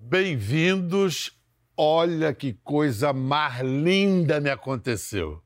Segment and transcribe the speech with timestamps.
[0.00, 1.32] Bem-vindos.
[1.74, 5.42] Olha que coisa mais linda me aconteceu.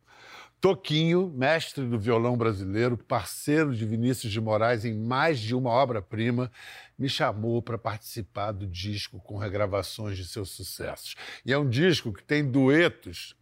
[0.61, 6.51] Toquinho, mestre do violão brasileiro, parceiro de Vinícius de Moraes em mais de uma obra-prima,
[6.99, 11.15] me chamou para participar do disco com regravações de seus sucessos.
[11.45, 13.37] E é um disco que tem duetos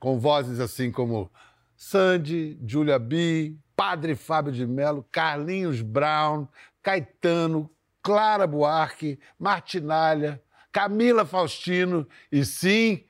[0.00, 1.30] com vozes assim como
[1.76, 6.46] Sandy, Julia B, Padre Fábio de Mello, Carlinhos Brown,
[6.82, 7.70] Caetano,
[8.02, 13.04] Clara Buarque, Martinalha, Camila Faustino e sim,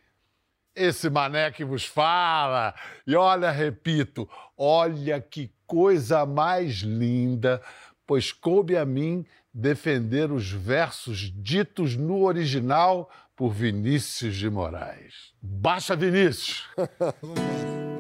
[0.75, 2.75] esse mané que vos fala.
[3.07, 7.63] E olha, repito, olha que coisa mais linda,
[8.07, 15.33] pois coube a mim defender os versos ditos no original por Vinícius de Moraes.
[15.41, 16.69] Baixa, Vinícius!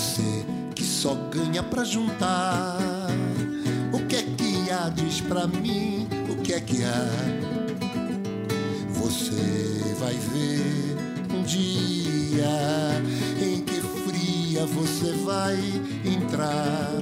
[0.00, 2.78] Você que só ganha pra juntar.
[3.92, 4.88] O que é que há?
[4.88, 7.06] Diz pra mim o que é que há.
[8.94, 10.96] Você vai ver
[11.34, 12.48] um dia
[13.42, 15.58] em que fria você vai
[16.02, 16.92] entrar.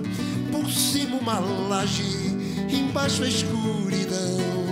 [0.51, 2.37] Por cima uma laje,
[2.69, 4.68] embaixo a escuridão.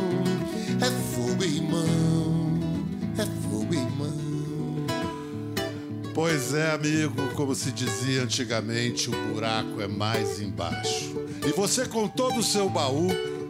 [6.37, 11.17] Pois é, amigo, como se dizia antigamente, o buraco é mais embaixo.
[11.47, 13.09] E você, com todo o seu baú,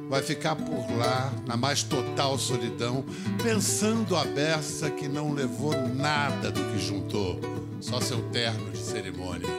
[0.08, 3.04] vai ficar por lá, na mais total solidão,
[3.42, 7.40] pensando a beça que não levou nada do que juntou,
[7.80, 9.50] só seu terno de cerimônia.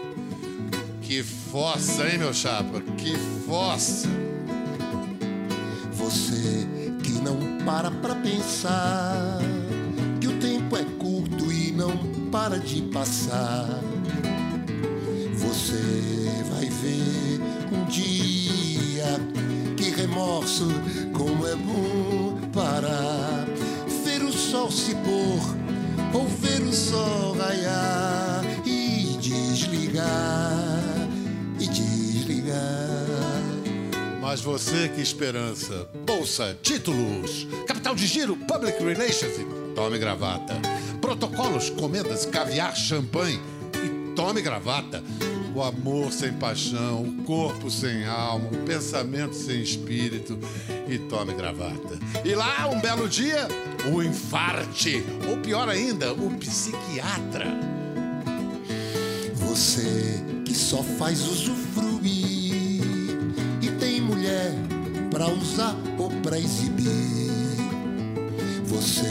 [1.02, 2.80] Que fossa, hein, meu chapa?
[2.98, 3.14] Que
[3.46, 4.08] fossa!
[5.92, 6.66] Você
[7.04, 9.42] que não para pra pensar
[12.38, 13.68] para de passar.
[15.34, 19.20] Você vai ver um dia
[19.76, 20.68] que remorso
[21.14, 23.48] como é bom parar,
[24.06, 25.42] ver o sol se pôr
[26.14, 30.84] ou ver o sol raiar e desligar
[31.60, 32.54] e desligar.
[34.22, 40.56] Mas você que esperança, bolsa, títulos, capital de giro, public relations tome gravata.
[41.08, 43.40] Protocolos, comendas, caviar, champanhe
[43.74, 45.02] e tome gravata.
[45.56, 50.38] O amor sem paixão, o corpo sem alma, o pensamento sem espírito
[50.86, 51.98] e tome gravata.
[52.26, 53.48] E lá, um belo dia,
[53.90, 57.58] o infarte, ou pior ainda, o psiquiatra.
[59.34, 62.82] Você que só faz usufruir
[63.62, 64.52] e tem mulher
[65.10, 67.32] pra usar ou pra exibir.
[68.66, 69.08] Você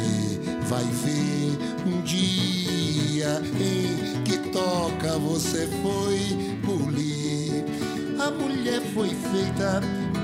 [0.69, 1.76] vai ver
[2.07, 6.21] dia em que toca você foi
[6.65, 7.65] polir.
[8.19, 9.83] A mulher foi feita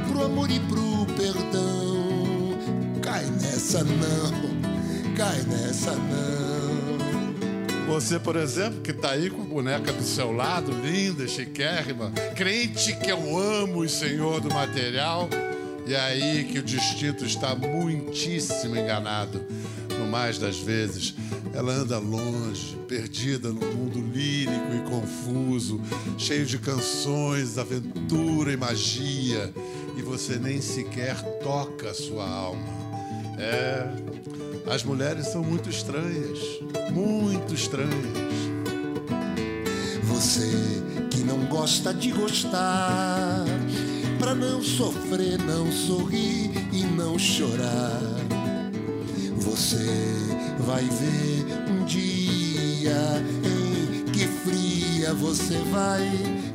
[0.08, 2.56] pro amor e pro perdão.
[3.02, 6.92] Cai nessa não, cai nessa não.
[7.88, 12.96] Você, por exemplo, que tá aí com a boneca do seu lado, linda, chiquérrima, crente
[12.96, 15.28] que eu amo o Senhor do material,
[15.84, 19.44] e aí que o distinto está muitíssimo enganado.
[19.98, 21.14] No mais das vezes,
[21.54, 25.80] ela anda longe, perdida no mundo lírico e confuso,
[26.16, 29.52] cheio de canções, aventura e magia,
[29.96, 32.62] e você nem sequer toca a sua alma.
[33.38, 33.86] É,
[34.72, 36.38] as mulheres são muito estranhas,
[36.92, 37.92] muito estranhas.
[40.04, 40.50] Você
[41.10, 43.44] que não gosta de gostar,
[44.18, 48.00] pra não sofrer, não sorrir e não chorar.
[49.36, 56.02] Você vai ver um dia em que fria você vai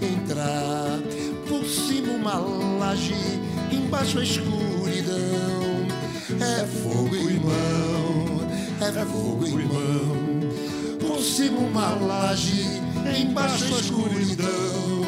[0.01, 0.99] entrar.
[1.47, 2.35] Por cima uma
[2.79, 3.15] laje,
[3.71, 5.17] embaixo a escuridão.
[6.39, 8.47] É fogo, irmão,
[8.81, 10.17] é fogo, irmão.
[10.99, 12.81] Por cima uma laje,
[13.19, 15.07] embaixo a escuridão.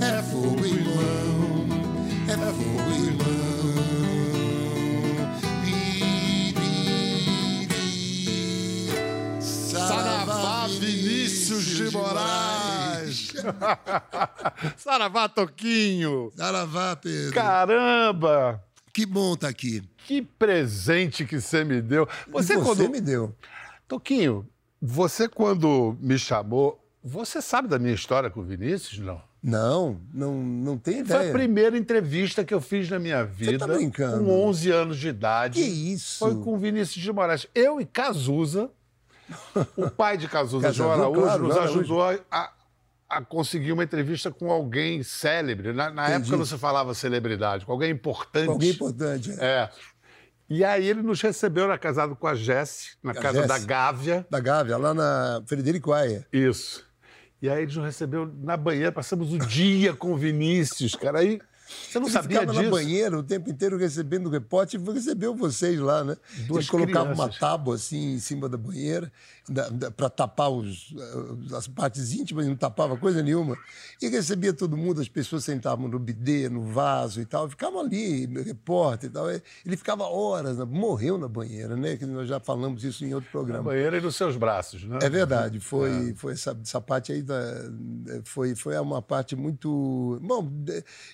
[0.00, 1.66] É fogo, irmão,
[2.28, 2.93] é fogo.
[14.76, 16.30] Saravá Toquinho.
[16.36, 17.32] Saravá, Pedro.
[17.32, 18.62] Caramba!
[18.92, 19.82] Que bom tá aqui.
[20.06, 22.08] Que presente que você me deu.
[22.30, 22.90] Você, Você quando.
[22.90, 23.34] me deu.
[23.88, 24.48] Toquinho,
[24.80, 29.20] você quando me chamou, você sabe da minha história com o Vinícius, não?
[29.42, 31.20] Não, não, não tem ideia.
[31.20, 33.58] Foi a primeira entrevista que eu fiz na minha vida.
[33.58, 34.24] tá brincando?
[34.24, 35.60] Com 11 anos de idade.
[35.60, 36.18] Que isso?
[36.18, 37.46] Foi com o Vinícius de Moraes.
[37.54, 38.70] Eu e Cazuza,
[39.76, 42.50] o pai de Cazuza, Cazuza, João Araújo, claro, nos ajudou a,
[43.16, 45.72] a conseguir uma entrevista com alguém célebre.
[45.72, 48.48] Na, na época não se falava celebridade, com alguém importante.
[48.48, 49.30] Alguém importante.
[49.38, 49.44] é.
[49.44, 49.70] É.
[50.48, 53.66] E aí ele nos recebeu, era casado com a Jesse, na A casa da Jessie.
[53.66, 54.26] Gávea.
[54.28, 56.26] Da Gávea, lá na Frederico Aia.
[56.30, 56.84] Isso.
[57.40, 61.20] E aí ele nos recebeu na banheira, passamos o dia com o Vinícius, cara.
[61.20, 61.40] Aí
[61.90, 62.64] você não Ele sabia ficava disso.
[62.64, 66.16] na banheira o tempo inteiro recebendo o repórter e recebeu vocês lá, né?
[66.46, 67.24] Duas Ele colocava crianças.
[67.24, 69.10] uma tábua assim em cima da banheira
[69.96, 73.56] para tapar os, eh, as partes íntimas, não tapava coisa nenhuma.
[74.00, 78.26] E recebia todo mundo, as pessoas sentavam no bidê, no vaso e tal, ficavam ali,
[78.42, 79.30] repórter e tal.
[79.30, 81.96] Ele ficava horas, na- morreu na banheira, né?
[81.96, 83.64] Que nós já falamos isso em outro Na programa.
[83.64, 84.98] banheira e nos seus braços, né?
[85.02, 87.36] É verdade, foi, foi essa, essa parte aí da,
[88.24, 90.18] foi, foi uma parte muito.
[90.22, 90.50] Bom,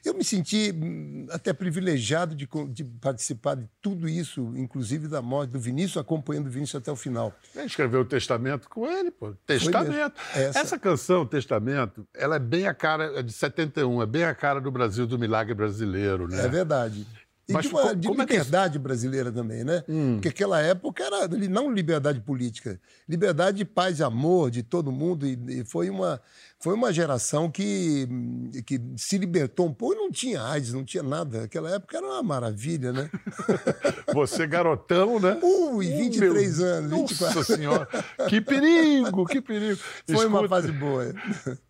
[0.04, 5.50] eu me senti hum, até privilegiado de, de participar de tudo isso, inclusive da morte
[5.50, 7.34] do Vinícius, acompanhando o Vinícius até o final.
[7.54, 9.32] Ele escreveu o Testamento com ele, pô.
[9.46, 10.20] Testamento.
[10.34, 10.58] Essa.
[10.60, 10.78] Essa...
[10.78, 14.70] canção, Testamento, ela é bem a cara, é de 71, é bem a cara do
[14.70, 16.44] Brasil, do milagre brasileiro, né?
[16.44, 17.06] É, verdade.
[17.50, 19.82] E Mas de, uma, de é que liberdade brasileira também, né?
[20.14, 25.26] Porque aquela época era não liberdade política, liberdade de paz e amor de todo mundo.
[25.26, 26.20] E, e foi, uma,
[26.60, 29.96] foi uma geração que, hum, que se libertou um pouco.
[29.96, 31.42] Não tinha AIDS, não tinha nada.
[31.42, 33.10] Aquela época era uma maravilha, né?
[34.14, 35.38] Você garotão, né?
[35.42, 37.38] Ui, Oh, 23 meu- anos, 24.
[37.38, 37.88] Nossa senhora,
[38.28, 39.80] que perigo, que perigo.
[40.06, 41.12] Foi uma Escuta, fase boa.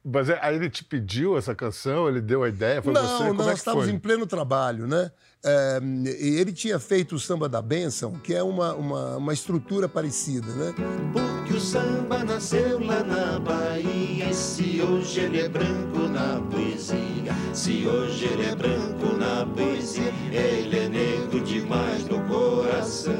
[0.05, 3.25] Mas é- aí ele te pediu essa canção, ele deu a ideia, foi não, você?
[3.25, 3.95] Como nós é estávamos foi?
[3.95, 5.11] em pleno trabalho, né?
[5.43, 5.81] É,
[6.19, 10.75] ele tinha feito o Samba da Bênção, que é uma, uma, uma estrutura parecida, né?
[11.13, 14.31] Porque o samba nasceu lá na Bahia.
[14.31, 20.13] E se hoje ele é branco na poesia, se hoje ele é branco na poesia,
[20.31, 23.15] ele é negro demais no coração.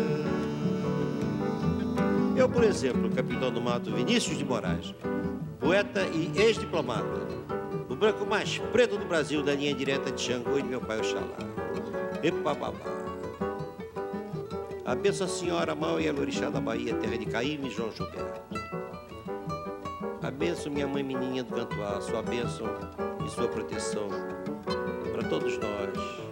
[2.37, 4.95] Eu, por exemplo, capitão do mato Vinícius de Moraes,
[5.59, 7.27] poeta e ex-diplomata,
[7.89, 10.99] o branco mais preto do Brasil da linha direta de Xangô e de meu pai
[10.99, 11.50] Oxalá.
[12.23, 12.77] Epa babá.
[14.85, 18.43] A benção senhora Mal e a Lorixá da Bahia, terra de Caíme e João Gilberto.
[20.23, 22.67] A benção minha mãe menininha do Cantuá, sua bênção
[23.25, 24.09] e sua proteção
[25.13, 26.30] para todos nós.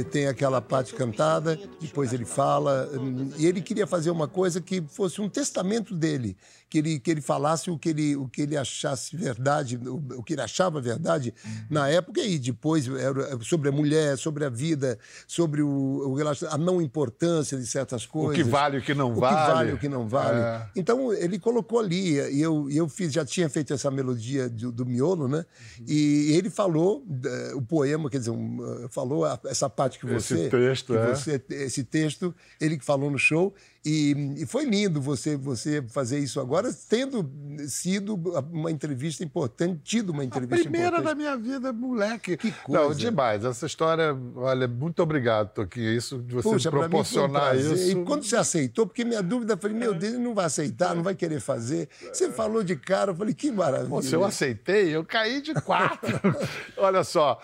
[0.00, 4.60] Eh, tem aquela parte cantada, depois ele fala, hum, e ele queria fazer uma coisa
[4.60, 6.36] que fosse um testamento dele,
[6.68, 10.22] que ele, que ele falasse o que ele, o que ele achasse verdade, o, o
[10.22, 11.32] que ele achava verdade
[11.70, 16.16] na época, e depois era sobre a mulher, sobre a vida, sobre o, o
[16.50, 18.36] a não importância de certas O coisas.
[18.36, 19.36] que vale o que não o vale.
[19.36, 20.38] que vale, o que não vale.
[20.40, 20.66] É.
[20.74, 24.84] Então ele colocou ali, e eu, eu fiz, já tinha feito essa melodia do, do
[24.84, 25.44] miolo, né?
[25.78, 25.84] Uhum.
[25.88, 30.48] E ele falou eh, o poema, quer dizer, eh, falou essa parte que Esse você,
[30.48, 31.14] texto, que é.
[31.14, 33.54] você- esse texto, ele que falou no show.
[33.88, 37.30] E, e foi lindo você, você fazer isso agora, tendo
[37.68, 38.16] sido
[38.50, 41.16] uma entrevista importante, tido uma A entrevista primeira da importante.
[41.18, 42.36] minha vida, moleque.
[42.36, 42.82] Que coisa.
[42.82, 43.44] Não, demais.
[43.44, 45.92] Essa história, olha, muito obrigado, Toquinho.
[45.92, 47.74] Isso de você um proporcionar prazer.
[47.74, 47.90] isso.
[47.92, 51.04] E quando você aceitou, porque minha dúvida, falei, meu Deus, ele não vai aceitar, não
[51.04, 51.88] vai querer fazer.
[52.12, 53.88] Você falou de cara, eu falei, que maravilha.
[53.88, 56.10] Pô, se eu aceitei, eu caí de quatro.
[56.76, 57.40] Olha só,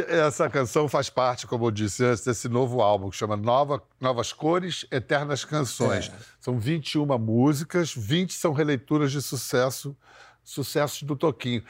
[0.00, 4.32] essa canção faz parte, como eu disse antes, desse novo álbum que chama Nova, Novas
[4.32, 6.08] Cores, Eternas Canções.
[6.08, 6.12] É.
[6.40, 9.96] São 21 músicas, 20 são releituras de sucesso,
[10.42, 11.62] sucessos do Toquinho.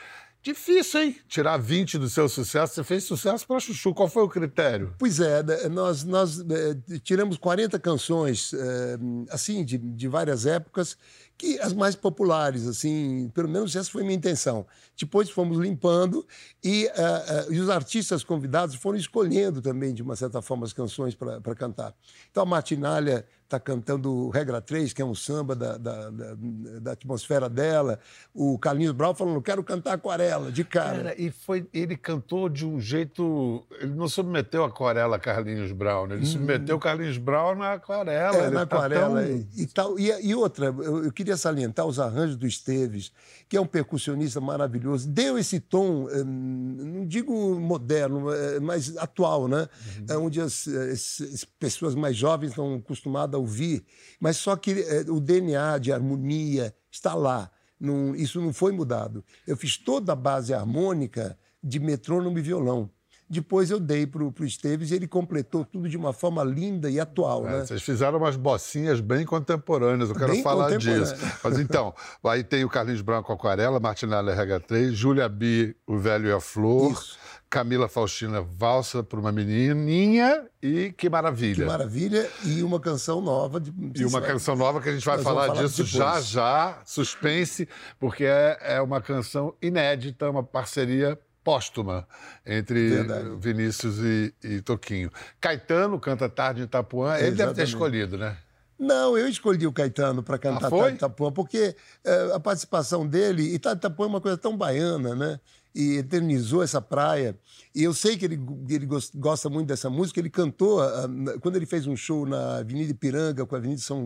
[0.43, 1.17] Difícil, hein?
[1.29, 2.75] Tirar 20 do seu sucesso.
[2.75, 3.95] Você fez sucesso para Chuchu.
[3.95, 4.93] Qual foi o critério?
[4.99, 8.99] Pois é, né, nós, nós eh, tiramos 40 canções, eh,
[9.31, 10.99] assim, de, de várias épocas,
[11.43, 14.65] que as mais populares, assim, pelo menos essa foi a minha intenção.
[14.97, 16.25] Depois fomos limpando
[16.63, 20.73] e, eh, eh, e os artistas convidados foram escolhendo também, de uma certa forma, as
[20.73, 21.93] canções para cantar.
[22.31, 26.37] Então a Martinalha está cantando Regra 3, que é um samba da, da, da,
[26.81, 27.99] da atmosfera dela.
[28.33, 31.15] O Carlinhos Brau falando, quero cantar aquarela, de cara.
[31.21, 33.63] E foi, ele cantou de um jeito.
[33.79, 36.15] Ele não submeteu a aquarela a Carlinhos Brown, né?
[36.17, 38.39] ele submeteu Carlinhos Brown na aquarela.
[38.39, 38.45] Hum.
[38.45, 39.99] É, na tá aquarela tão- e tal.
[39.99, 43.12] E, e outra, eu, eu queria salientar os arranjos do Esteves,
[43.49, 45.09] que é um percussionista maravilhoso.
[45.09, 49.69] Deu esse tom, hum, não digo moderno, eh, mas atual, né?
[50.09, 53.85] É onde as, as- as pessoas mais jovens estão acostumadas a ouvir,
[54.21, 57.51] mas só que eh, o DNA de harmonia está lá.
[57.81, 59.25] Não- isso não foi mudado.
[59.47, 62.91] Eu fiz toda a base harmônica de metrônomo e violão.
[63.33, 67.01] Depois eu dei para o Esteves e ele completou tudo de uma forma linda e
[67.01, 67.49] atual.
[67.49, 67.65] É, né?
[67.65, 71.15] Vocês fizeram umas bocinhas bem contemporâneas, eu quero Bem falar disso.
[71.43, 76.33] Mas então, aí tem o Carlinhos Branco Aquarela, Martinelli RH3, Júlia B, O Velho e
[76.33, 77.19] a Flor, Isso.
[77.49, 81.55] Camila Faustina Valsa para uma menininha e Que Maravilha.
[81.55, 82.31] Que maravilha.
[82.45, 83.59] E uma canção nova.
[83.59, 85.91] De, E uma canção nova que a gente vai falar, falar disso depois.
[85.91, 87.67] já já, suspense,
[87.99, 92.07] porque é, é uma canção inédita, uma parceria póstuma
[92.47, 93.31] entre Verdade.
[93.39, 95.11] Vinícius e, e Toquinho.
[95.41, 97.69] Caetano canta Tarde em Itapuã, ele deve ter Exatamente.
[97.69, 98.37] escolhido, né?
[98.79, 100.71] Não, eu escolhi o Caetano para cantar Ah?
[100.71, 105.15] Tade Itapuã, porque eh, a participação dele, e Tade Itapuã é uma coisa tão baiana,
[105.15, 105.39] né?
[105.75, 107.37] E eternizou essa praia.
[107.75, 110.19] E eu sei que ele, ele gos- gosta muito dessa música.
[110.21, 113.81] Ele cantou, ah, na- quando ele fez um show na Avenida Ipiranga, com a Avenida
[113.81, 114.05] São.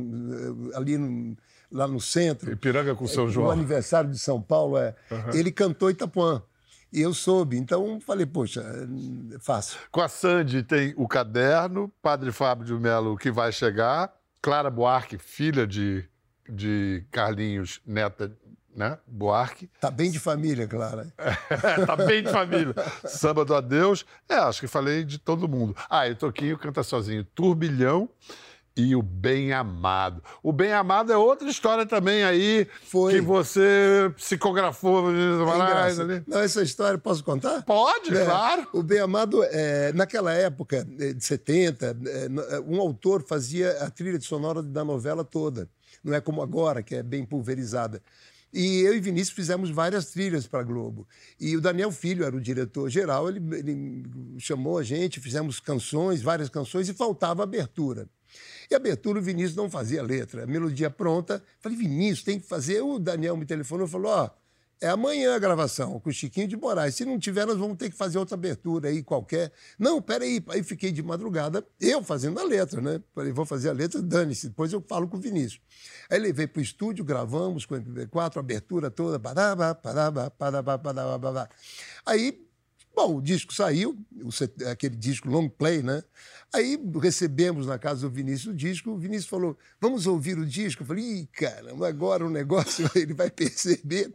[0.73, 1.37] eh, ali no-
[1.73, 2.53] lá no centro.
[2.53, 3.51] Ipiranga com São No João.
[3.51, 4.95] aniversário de São Paulo, é,
[5.35, 6.43] ele cantou Itapuã.
[6.93, 7.57] E eu soube.
[7.57, 8.65] Então falei, poxa,
[9.35, 9.79] é fácil.
[9.91, 15.19] Com a Sandy tem o caderno, Padre Fábio de Melo, que vai chegar, Clara Buarque,
[15.19, 16.05] filha de,
[16.49, 18.33] de Carlinhos, neta,
[18.75, 18.99] né?
[19.07, 19.71] Buarque.
[19.81, 21.13] Tá bem de família, Clara.
[21.87, 22.75] tá bem de família.
[23.05, 24.05] Samba do Adeus.
[24.29, 25.75] É, acho que falei de todo mundo.
[25.89, 27.25] Ah, e o Toquinho canta sozinho.
[27.25, 28.09] Turbilhão
[28.77, 30.23] e o Bem Amado.
[30.43, 33.15] O Bem Amado é outra história também aí Foi.
[33.15, 36.23] que você psicografou É ali.
[36.27, 37.63] Não, essa história posso contar?
[37.63, 38.69] Pode, É, claro.
[38.75, 43.91] O Bem Amado, é, naquela época, eh, de 70, eh, eh, um autor fazia a
[43.91, 45.69] trilha sonora da novela toda.
[46.05, 48.03] Não é como agora, que é bem pulverizada.
[48.53, 51.07] E eu e Vinícius fizemos várias trilhas para a Globo.
[51.41, 54.05] E o Daniel Filho era o diretor-geral, ele, ele
[54.39, 58.09] chamou a gente, fizemos canções, várias canções, e faltava abertura.
[58.71, 61.43] E a abertura o Vinícius não fazia letra, melodia pronta.
[61.61, 62.81] Falei, Vinícius, tem que fazer.
[62.81, 64.31] O Daniel me telefonou e falou: Ó,
[64.79, 66.95] é amanhã a gravação com o Chiquinho de Moraes.
[66.95, 69.51] Se não tiver, nós vamos ter que fazer outra abertura aí qualquer.
[69.79, 70.45] Não, peraí.
[70.49, 73.01] Aí fiquei de madrugada, eu fazendo a letra, né?
[73.15, 75.63] Falei, vou fazer a letra, dane-se, depois eu falo com o Vinícius.
[76.11, 79.19] Aí levei para o estúdio, gravamos com o MP4, a abertura toda.
[79.19, 81.49] Parabá, parabá, parabá, parabá, parabá.
[82.05, 82.46] Aí
[82.97, 83.95] Bom, o disco saiu,
[84.71, 86.03] aquele disco long play, né?
[86.51, 90.83] Aí recebemos na casa do Vinícius o disco, o Vinícius falou, vamos ouvir o disco?
[90.83, 94.15] Eu falei, Ih, caramba, agora o negócio ele vai perceber.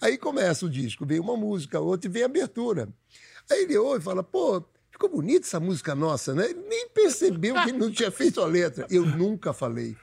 [0.00, 2.88] Aí começa o disco, vem uma música, outra e vem a abertura.
[3.50, 6.48] Aí ele ouve e fala, pô, ficou bonita essa música nossa, né?
[6.48, 8.86] Ele nem percebeu que não tinha feito a letra.
[8.90, 9.94] Eu nunca falei.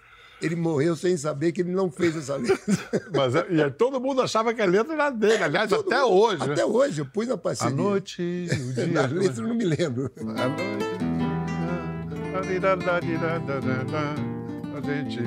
[0.41, 2.57] Ele morreu sem saber que ele não fez essa letra.
[3.13, 5.43] Mas é- e todo mundo achava que a letra era dele.
[5.43, 6.47] Aliás, Todo até mundo- hoje.
[6.47, 6.53] né?
[6.53, 7.75] Até hoje, eu pus na A parceria.
[7.75, 8.87] noite, o dia.
[8.87, 10.09] Na letra eu não me lembro.
[14.75, 15.19] A gente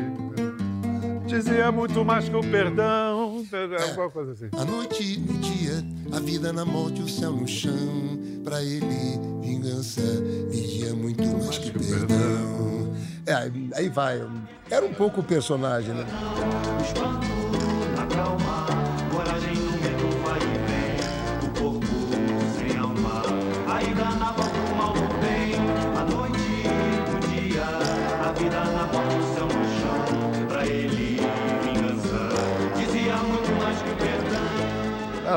[1.27, 3.45] dizia muito mais que o perdão.
[3.89, 4.49] Alguma coisa assim.
[4.53, 8.19] A noite o dia, a vida na morte, o céu no chão.
[8.45, 10.01] Pra ele, vingança,
[10.51, 12.72] vigia muito mais que perdão.
[13.27, 14.21] É, aí- vai.
[14.71, 16.05] Era um pouco o personagem, né?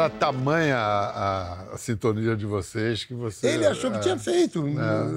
[0.05, 3.47] Era tamanha a, a sintonia de vocês que você.
[3.47, 4.01] Ele achou que é.
[4.01, 4.63] tinha feito,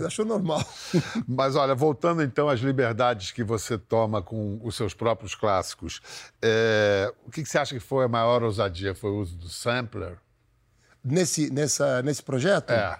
[0.07, 0.65] achou normal.
[1.29, 6.01] Mas olha, voltando então às liberdades que você toma com os seus próprios clássicos,
[6.41, 8.95] é, o que, que você acha que foi a maior ousadia?
[8.95, 10.17] Foi o uso do sampler?
[11.05, 12.71] Nesse, nessa, nesse projeto?
[12.71, 12.99] É.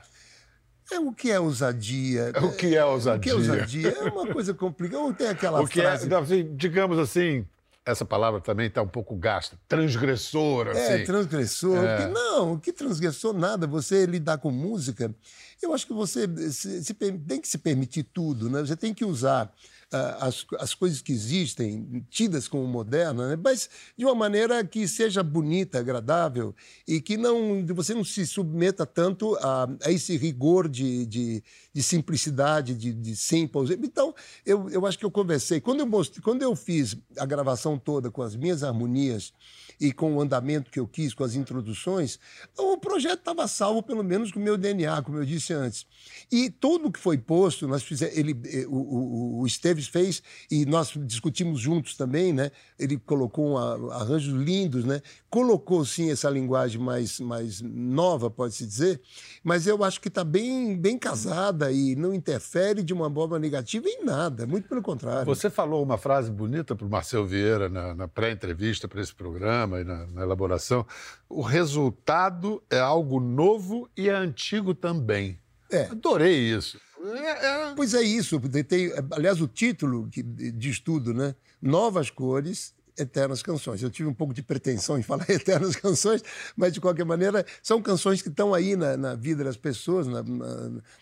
[0.91, 2.33] É o que é ousadia?
[2.43, 3.19] O que é ousadia?
[3.19, 3.89] O que é ousadia?
[3.89, 5.03] É uma coisa complicada.
[5.03, 6.15] Ou tem aquela O que é, frase...
[6.15, 7.47] assim, digamos assim,
[7.91, 10.81] essa palavra também está um pouco gasta, transgressor, assim.
[10.81, 11.77] É, transgressor.
[11.85, 12.09] É.
[12.09, 13.67] Não, que transgressor nada.
[13.67, 15.15] Você lidar com música,
[15.63, 18.61] eu acho que você se- se tem que se permitir tudo, né?
[18.61, 19.53] Você tem que usar
[19.91, 23.37] as, as coisas que existem, tidas como modernas, né?
[23.43, 26.55] mas de uma maneira que seja bonita, agradável
[26.87, 31.43] e que não você não se submeta tanto a, a esse rigor de, de,
[31.73, 33.61] de simplicidade, de, de simple.
[33.83, 34.15] Então,
[34.45, 35.61] eu, eu acho que eu conversei.
[35.61, 39.33] Quando eu, mostrei, quando eu fiz a gravação toda com as minhas harmonias
[39.81, 42.19] e com o andamento que eu quis, com as introduções,
[42.57, 45.87] o projeto estava salvo, pelo menos, com o meu DNA, como eu disse antes.
[46.31, 50.93] E tudo que foi posto, nós fizemos, ele, eh, o, o, Esteves fez, e nós
[51.05, 52.51] discutimos juntos também, né?
[52.79, 55.01] Ele colocou um arranjos lindos, né?
[55.31, 59.01] Colocou, sim, essa linguagem mais, mais nova, pode-se dizer,
[59.45, 63.89] mas eu acho que está bem, bem casada e não interfere de uma forma negativa
[63.89, 65.27] em nada, muito pelo contrário.
[65.27, 69.68] Você falou uma frase bonita para o Marcel Vieira na, na pré-entrevista para esse programa
[69.69, 70.87] programa e na, na elaboração,
[71.29, 75.39] o resultado é algo novo e é antigo também.
[75.71, 75.85] É.
[75.85, 76.81] Adorei isso.
[77.05, 77.75] É, é...
[77.75, 78.41] Pois é isso.
[78.67, 81.35] Tem, aliás, o título de estudo, né?
[81.61, 83.83] Novas cores, eternas canções.
[83.83, 86.23] Eu tive um pouco de pretensão em falar eternas canções,
[86.57, 90.25] mas de qualquer maneira são canções que estão aí na, na vida das pessoas, na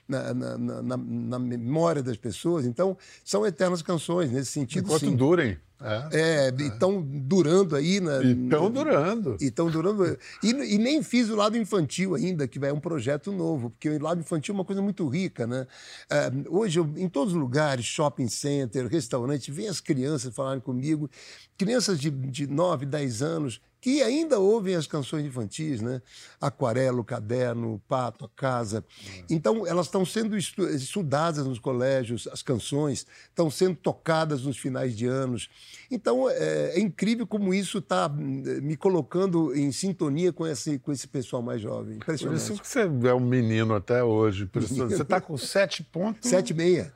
[0.06, 2.66] na, na, na, memória das pessoas.
[2.66, 4.84] Então são eternas canções nesse sentido.
[4.84, 5.16] Enquanto sim.
[5.16, 5.58] durem.
[5.80, 6.66] É, é, é.
[6.68, 8.00] estão durando aí.
[8.00, 8.18] Né?
[8.18, 9.36] Na, estão durando.
[9.40, 10.18] Estão durando.
[10.42, 14.02] E, e, nem fiz o lado infantil ainda, que é um projeto novo, porque o
[14.02, 15.66] lado infantil é uma coisa muito rica, né?
[16.10, 21.10] É, hoje, eu, em todos os lugares, shopping center, restaurante, vem as crianças falarem comigo,
[21.58, 26.02] crianças de, de 9, 10 anos que ainda ouvem as canções infantis, né?
[26.40, 28.84] Aquarelo, Caderno, Pato, a Casa.
[29.30, 35.06] Então, elas estão sendo estudadas nos colégios, as canções estão sendo tocadas nos finais de
[35.06, 35.48] anos.
[35.90, 41.06] Então, é, é incrível como isso está me colocando em sintonia com esse, com esse
[41.06, 41.96] pessoal mais jovem.
[41.96, 42.40] Impressionante.
[42.40, 44.50] Por isso que você é um menino até hoje.
[44.56, 46.28] Você está com sete pontos...
[46.28, 46.92] Sete e meia.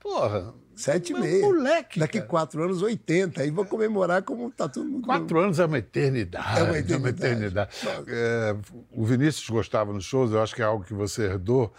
[0.00, 1.42] Porra, Sete e meio.
[1.42, 1.98] Moleque.
[1.98, 2.28] Daqui cara.
[2.28, 3.42] quatro anos, 80.
[3.42, 5.04] Aí vou comemorar como está todo mundo.
[5.04, 6.60] Quatro anos é uma eternidade.
[6.60, 6.92] É uma eternidade.
[6.92, 7.70] É uma eternidade.
[8.08, 8.56] É,
[8.92, 11.72] o Vinícius gostava nos shows, eu acho que é algo que você herdou,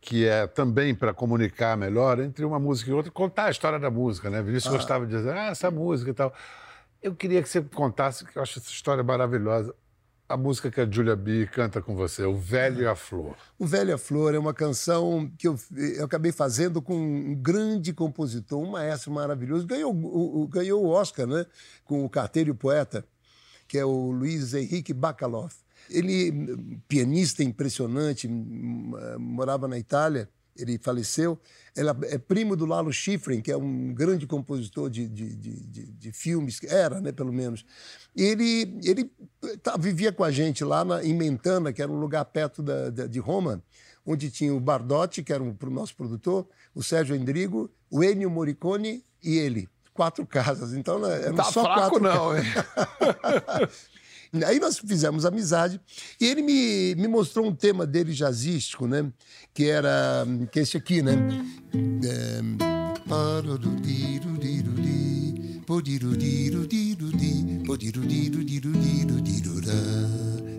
[0.00, 3.90] que é também para comunicar melhor entre uma música e outra, contar a história da
[3.90, 4.40] música, né?
[4.40, 4.76] O Vinícius ah.
[4.76, 6.32] gostava de dizer, ah, essa música e tal.
[7.02, 9.74] Eu queria que você contasse, que eu acho essa história maravilhosa
[10.28, 13.36] a música que a Julia B canta com você, O Velho e a Flor.
[13.58, 17.34] O Velho e a Flor é uma canção que eu, eu acabei fazendo com um
[17.34, 19.66] grande compositor, um maestro maravilhoso.
[19.66, 21.46] Ganhou o, ganhou o Oscar, né?
[21.84, 23.04] Com o Carteiro e o Poeta,
[23.68, 25.52] que é o Luiz Henrique Bacalov.
[25.88, 30.28] Ele, pianista impressionante, morava na Itália
[30.58, 31.38] ele faleceu.
[31.76, 36.12] Ela é primo do Lalo Schifrin, que é um grande compositor de, de, de, de
[36.12, 37.64] filmes, era, né, pelo menos.
[38.14, 39.10] Ele, ele
[39.62, 42.90] tá, vivia com a gente lá na, em Mentana, que era um lugar perto da,
[42.90, 43.62] da, de Roma,
[44.04, 49.04] onde tinha o Bardotti, que era o nosso produtor, o Sérgio Endrigo, o Ennio Morricone
[49.22, 50.74] e ele quatro casas.
[50.74, 52.44] Então, né, tá só fraco, quatro não, hein?
[54.44, 55.80] Aí nós fizemos amizade
[56.20, 59.10] e ele me, me mostrou um tema dele jazzístico, né?
[59.54, 61.14] Que era que é esse aqui, né?
[62.04, 62.40] É...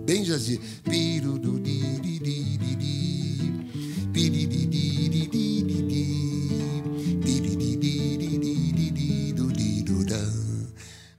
[0.06, 0.66] Bem jazzístico.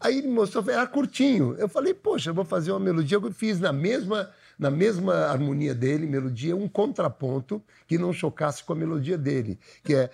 [0.09, 1.55] Aí ele mostrou, era ah, curtinho.
[1.59, 3.19] Eu falei, poxa, eu vou fazer uma melodia.
[3.19, 8.73] Eu fiz na mesma, na mesma harmonia dele, melodia, um contraponto que não chocasse com
[8.73, 10.11] a melodia dele, que é.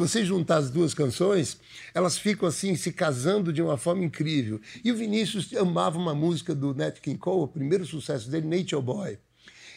[0.00, 1.58] Você juntar as duas canções,
[1.94, 4.60] elas ficam assim se casando de uma forma incrível.
[4.82, 8.82] E o Vinícius amava uma música do Nat King Cole, o primeiro sucesso dele, Nature
[8.82, 9.18] Boy.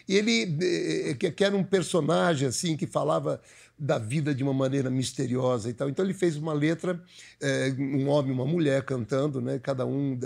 [0.07, 3.41] E ele eh, que que era um personagem assim que falava
[3.77, 5.89] da vida de uma maneira misteriosa e tal.
[5.89, 7.01] Então ele fez uma letra,
[7.41, 10.17] eh, um homem e uma mulher cantando, né, cada um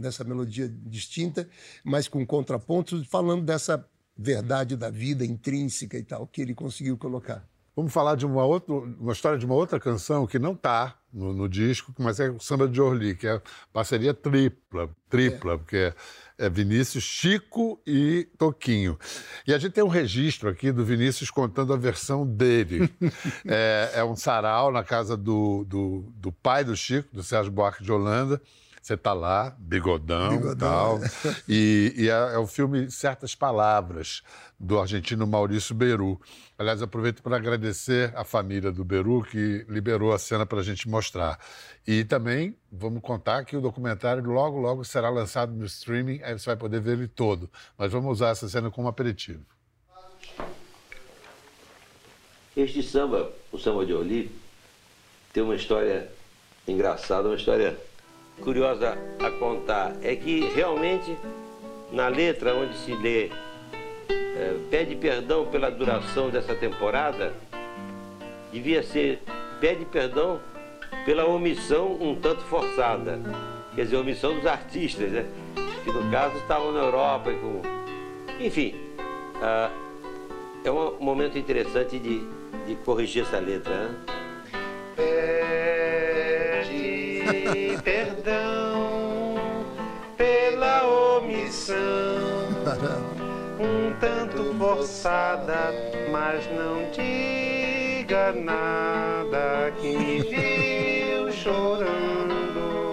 [0.00, 1.48] nessa melodia distinta,
[1.84, 3.84] mas com contrapontos, falando dessa
[4.16, 7.51] verdade da vida intrínseca e tal que ele conseguiu colocar.
[7.74, 11.32] Vamos falar de uma, outra, uma história de uma outra canção que não está no,
[11.32, 13.40] no disco, mas é o Samba de Orly, que é
[13.72, 15.94] parceria tripla, tripla, porque é,
[16.38, 18.98] é Vinícius, Chico e Toquinho.
[19.46, 22.92] E a gente tem um registro aqui do Vinícius contando a versão dele.
[23.48, 27.82] é, é um sarau na casa do, do, do pai do Chico, do Sérgio Buarque
[27.82, 28.40] de Holanda.
[28.82, 31.00] Você tá lá, bigodão e Bigodão, tal.
[31.48, 34.22] E, e é, é o filme Certas Palavras,
[34.58, 36.20] do argentino Maurício Beru.
[36.58, 40.88] Aliás, aproveito para agradecer a família do Beru, que liberou a cena para a gente
[40.88, 41.38] mostrar.
[41.86, 46.46] E também vamos contar que o documentário logo, logo será lançado no streaming, aí você
[46.46, 47.48] vai poder ver ele todo.
[47.78, 49.46] Mas vamos usar essa cena como aperitivo.
[52.56, 54.28] Este samba, o samba de Oli,
[55.32, 56.10] tem uma história
[56.66, 57.78] engraçada, uma história
[58.40, 59.94] curiosa a contar.
[60.02, 61.16] É que realmente
[61.92, 63.30] na letra onde se lê
[64.08, 67.34] eh, pede perdão pela duração dessa temporada,
[68.50, 69.20] devia ser
[69.60, 70.40] pede perdão
[71.04, 73.20] pela omissão um tanto forçada.
[73.74, 75.26] Quer dizer, omissão dos artistas, né?
[75.84, 77.62] Que no caso estavam na Europa com.
[78.40, 78.74] Enfim,
[79.40, 79.70] ah,
[80.64, 82.20] é um momento interessante de,
[82.66, 83.74] de corrigir essa letra.
[83.74, 83.94] Né?
[87.84, 89.34] Perdão
[90.16, 91.76] pela omissão,
[93.60, 95.70] um tanto forçada,
[96.10, 102.92] mas não diga nada que me viu chorando.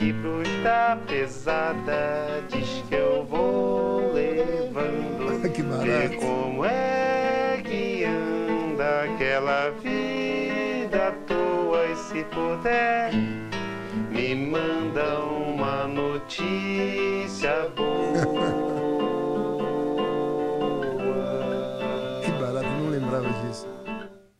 [0.00, 5.26] E cruz da pesada diz que eu vou levando.
[5.52, 6.16] Que barato.
[6.16, 13.45] como é que anda aquela vida à toa e se puder
[14.26, 18.66] me manda uma notícia boa.
[22.24, 23.68] Que barato, não lembrava disso.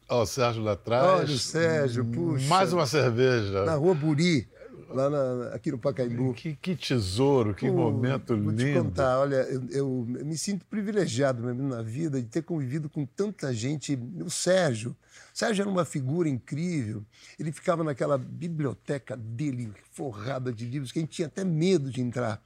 [0.09, 1.07] Ó, o Sérgio lá atrás.
[1.07, 2.49] Olha o Sérgio, puxa.
[2.49, 3.65] Mais uma cerveja.
[3.65, 4.49] Na rua Buri,
[4.97, 6.33] lá na- aqui no Pacaembu.
[6.35, 8.65] Que, que tesouro, que momento vou lindo.
[8.65, 13.05] te contar, olha, eu, eu me sinto privilegiado mesmo na vida de ter convivido com
[13.07, 13.99] tanta gente.
[14.25, 14.97] O Sérgio.
[15.35, 17.05] O Sérgio era uma figura incrível.
[17.39, 22.01] Ele ficava naquela biblioteca dele, forrada de livros, que a gente tinha até medo de
[22.01, 22.43] entrar.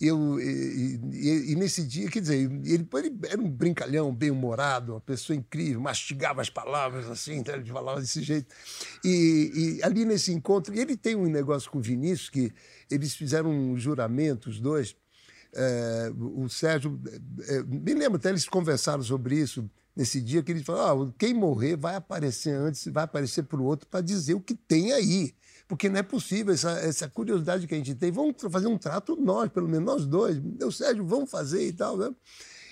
[0.00, 5.00] Eu, e, e- e nesse dia, quer dizer, ele, ele era um brincalhão, bem-humorado, uma
[5.00, 8.46] pessoa incrível, mastigava as palavras assim, então ele falava desse jeito.
[9.04, 12.50] E, e ali nesse encontro, ele tem um negócio com o Vinícius, que
[12.90, 14.96] eles fizeram um juramento, os dois.
[15.52, 16.98] É, o Sérgio,
[17.48, 21.34] é, me lembro até eles conversaram sobre isso nesse dia, que eles falaram: ah, quem
[21.34, 25.34] morrer vai aparecer antes, vai aparecer para o outro para dizer o que tem aí.
[25.70, 28.10] Porque não é possível, essa, essa curiosidade que a gente tem.
[28.10, 30.42] Vamos fazer um trato nós, pelo menos nós dois.
[30.58, 31.96] Eu, Sérgio, vamos fazer e tal.
[31.96, 32.12] Né?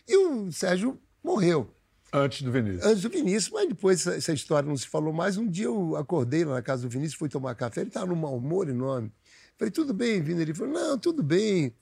[0.09, 1.73] E o Sérgio morreu
[2.13, 2.85] Antes do Vinícius.
[2.85, 5.37] antes do Vinícius, mas depois essa, essa história não se falou mais.
[5.37, 8.17] Um dia eu acordei lá na casa do Vinícius, fui tomar café, ele estava num
[8.17, 9.13] mau humor enorme.
[9.57, 10.43] Falei, tudo bem, Vini?
[10.43, 11.73] Ele falou, não, tudo bem.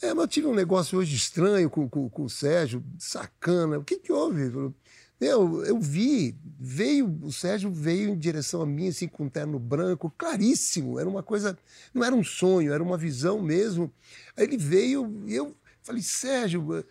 [0.00, 3.78] É, mas eu tive um negócio hoje estranho com, com, com o Sérgio, sacana.
[3.78, 4.40] O que que houve?
[4.40, 4.74] Ele falou,
[5.20, 9.58] meu, eu vi, veio, o Sérgio veio em direção a mim, assim, com um terno
[9.58, 10.98] branco, claríssimo.
[10.98, 11.56] Era uma coisa,
[11.92, 13.92] não era um sonho, era uma visão mesmo.
[14.36, 16.84] Aí ele veio e eu falei, Sérgio,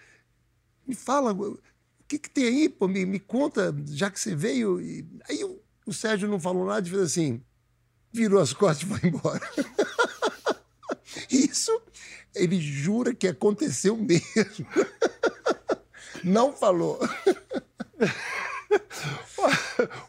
[0.88, 1.60] me fala, o
[2.08, 2.88] que, que tem aí, pô?
[2.88, 4.82] Me, me conta, já que você veio.
[4.82, 7.42] E aí o, o Sérgio não falou nada e fez assim,
[8.12, 9.42] virou as costas e foi embora.
[11.30, 11.80] Isso
[12.36, 14.66] ele jura que aconteceu mesmo.
[16.24, 17.00] Não falou.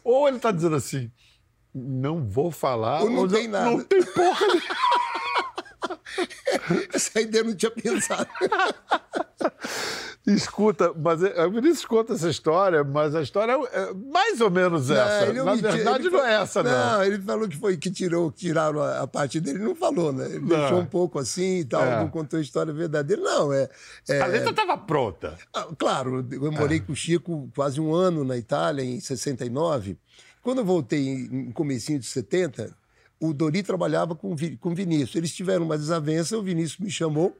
[0.03, 1.11] Ou ele está dizendo assim,
[1.73, 3.01] não vou falar.
[3.03, 3.71] Ou não tem nada.
[3.71, 4.45] Não tem porra.
[6.93, 8.27] Essa ideia eu não tinha pensado.
[10.25, 14.49] Escuta, mas é, o Vinícius conta essa história, mas a história é é mais ou
[14.49, 15.31] menos essa.
[15.33, 16.71] Na verdade, não é essa, não.
[16.71, 20.11] Não, ele falou que foi que tirou, que tiraram a, a parte dele, não falou,
[20.11, 20.25] né?
[20.25, 20.47] Ele Não.
[20.47, 21.99] deixou um pouco assim e tal, É.
[21.99, 23.21] não contou a história verdadeira.
[23.21, 23.69] Não, é.
[24.09, 25.37] é- A letra estava pronta.
[25.53, 29.95] Ah, Claro, eu morei com o Chico quase um ano na Itália, em 69.
[30.41, 32.75] Quando eu voltei em comecinho de 70,
[33.19, 35.15] o Dori trabalhava com, com o Vinícius.
[35.15, 37.35] Eles tiveram uma desavença, o Vinícius me chamou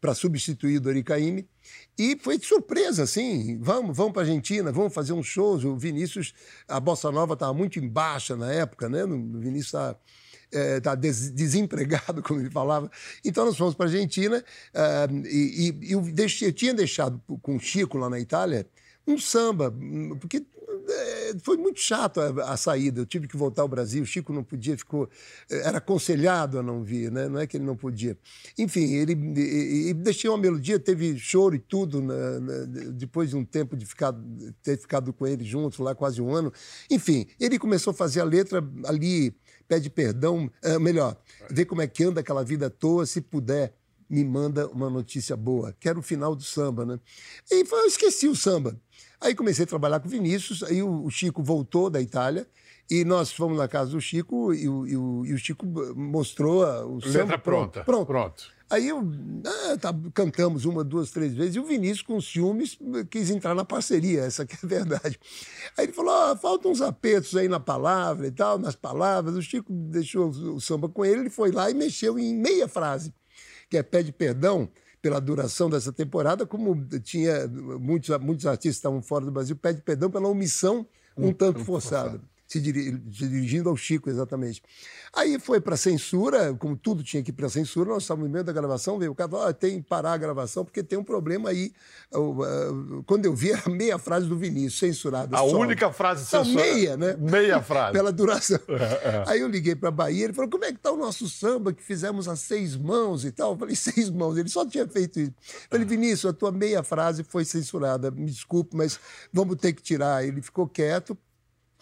[0.00, 1.48] para substituir o Dori Caymmi.
[1.98, 5.64] E foi de surpresa, assim, vamos, vamos para a Argentina, vamos fazer uns shows.
[5.64, 6.32] O Vinícius,
[6.68, 9.04] a Bossa Nova estava muito em baixa na época, né?
[9.04, 9.96] O Vinícius está
[10.52, 12.90] é, tá des- desempregado, como ele falava.
[13.24, 16.04] Então nós fomos para a Argentina ah, e, e eu,
[16.42, 18.66] eu tinha deixado com o Chico lá na Itália
[19.06, 20.44] um samba, hum, porque
[21.42, 23.00] foi muito chato a, a saída.
[23.00, 24.02] Eu tive que voltar ao Brasil.
[24.02, 25.08] O Chico não podia, ficou
[25.50, 27.28] era aconselhado a não vir, né?
[27.28, 28.16] Não é que ele não podia.
[28.56, 33.36] Enfim, ele e, e deixei uma melodia, teve choro e tudo na- na- depois de
[33.36, 34.14] um tempo de ficar
[34.62, 36.52] ter ficado com ele juntos lá quase um ano.
[36.90, 39.34] Enfim, ele começou a fazer a letra ali
[39.68, 41.14] pede perdão, é, melhor,
[41.50, 43.74] vê como é que anda aquela vida à toa, se puder,
[44.08, 46.98] me manda uma notícia boa, que era o final do samba, né?
[47.50, 48.80] E eu esqueci o samba.
[49.20, 52.46] Aí comecei a trabalhar com o Vinícius, aí o, Chico voltou da Itália,
[52.90, 56.64] e nós fomos na casa do Chico, e o, e o- e o Chico mostrou
[56.64, 57.82] a- o Letra samba pronta.
[57.84, 58.06] Pronto.
[58.06, 58.58] Pronto.
[58.70, 58.98] Aí eu,
[59.46, 62.78] ah, tá, cantamos uma, duas, três vezes, e o Vinícius, com ciúmes,
[63.10, 65.18] quis entrar na parceria, essa que é a verdade.
[65.76, 69.34] Aí ele falou: ah, faltam uns apertos aí na palavra e tal, nas palavras.
[69.36, 72.68] O Chico deixou o o samba com ele, ele foi lá e mexeu em meia
[72.68, 73.14] frase,
[73.70, 74.68] que é pede perdão
[75.08, 79.80] pela duração dessa temporada, como tinha muitos, muitos artistas que estavam fora do Brasil, pede
[79.80, 82.20] perdão pela omissão um, tanto forçada.
[82.48, 84.62] Se, diri- se dirigindo ao Chico, exatamente.
[85.14, 88.42] Aí foi para censura, como tudo tinha que ir para censura, nós estávamos no meio
[88.44, 91.04] da gravação, veio o cara falou, ah, tem que parar a gravação, porque tem um
[91.04, 91.70] problema aí.
[93.06, 95.36] Quando eu vi, era meia frase do Vinícius, censurada.
[95.36, 97.16] A única frase Não, censurada- meia, né?
[97.18, 97.92] Meia frase.
[97.98, 98.58] Pela duração.
[98.68, 101.72] É, Aí eu liguei para Bahia, ele falou: como é que tá o nosso samba
[101.72, 103.52] que fizemos a seis mãos e tal?
[103.52, 104.36] Eu falei: seis mãos.
[104.38, 105.32] Ele só tinha feito isso.
[105.64, 108.10] Eu falei: Vinícius, a tua meia frase foi censurada.
[108.10, 108.98] Me desculpe, mas
[109.32, 110.24] vamos ter que tirar.
[110.26, 111.16] Ele ficou quieto,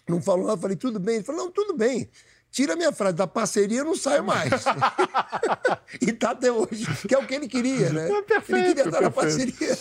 [0.07, 0.57] não falou nada.
[0.57, 1.15] Eu falei: tudo bem.
[1.15, 2.09] Ele falou: não, tudo bem.
[2.49, 4.49] Tira a minha frase da parceria, eu não saio mais.
[6.01, 8.09] e tá até hoje, que é o que ele queria, né?
[8.09, 9.77] É perfeito, ele queria estar na parceria.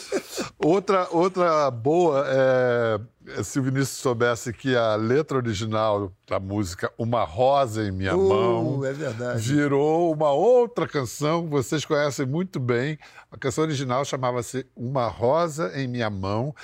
[0.59, 3.01] Outra, outra boa é
[3.43, 8.29] se o Vinícius soubesse que a letra original da música Uma Rosa em Minha Uh,
[8.29, 9.41] Mão é verdade.
[9.41, 12.99] virou uma outra canção que vocês conhecem muito bem.
[13.31, 16.55] A canção original chamava-se Uma Rosa em Minha Mão.